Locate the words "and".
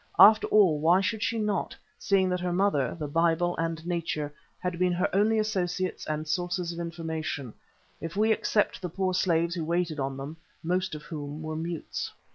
3.57-3.85, 6.07-6.27